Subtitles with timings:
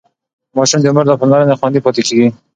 [0.57, 2.27] ماشوم د مور له پاملرنې خوندي پاتې کېږي.